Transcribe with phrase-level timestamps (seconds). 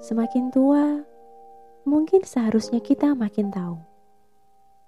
[0.00, 1.04] Semakin tua,
[1.84, 3.76] mungkin seharusnya kita makin tahu.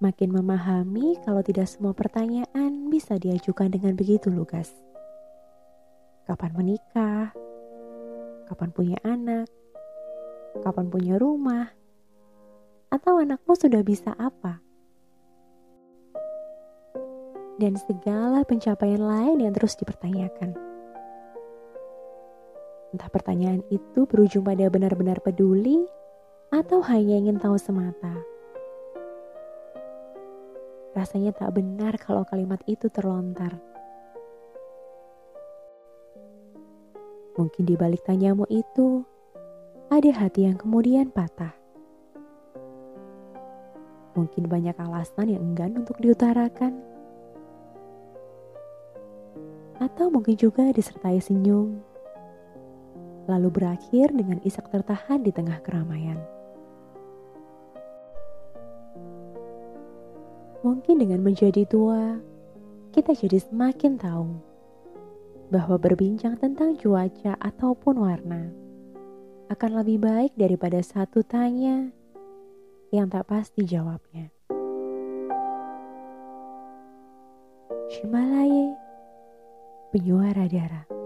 [0.00, 4.72] Makin memahami kalau tidak semua pertanyaan bisa diajukan dengan begitu lugas.
[6.24, 7.28] Kapan menikah?
[8.48, 9.52] Kapan punya anak?
[10.64, 11.68] Kapan punya rumah?
[12.88, 14.64] Atau anakmu sudah bisa apa?
[17.60, 20.71] Dan segala pencapaian lain yang terus dipertanyakan.
[22.92, 25.88] Entah pertanyaan itu berujung pada benar-benar peduli
[26.52, 28.20] atau hanya ingin tahu semata.
[30.92, 33.56] Rasanya tak benar kalau kalimat itu terlontar.
[37.32, 39.08] Mungkin di balik tanyamu itu
[39.88, 41.56] ada hati yang kemudian patah.
[44.12, 46.76] Mungkin banyak alasan yang enggan untuk diutarakan.
[49.80, 51.91] Atau mungkin juga disertai senyum
[53.30, 56.18] lalu berakhir dengan isak tertahan di tengah keramaian.
[60.62, 62.22] Mungkin dengan menjadi tua,
[62.94, 64.30] kita jadi semakin tahu
[65.50, 68.48] bahwa berbincang tentang cuaca ataupun warna
[69.50, 71.90] akan lebih baik daripada satu tanya
[72.94, 74.30] yang tak pasti jawabnya.
[77.92, 78.72] Shimalaye,
[79.92, 81.01] penyuara darah.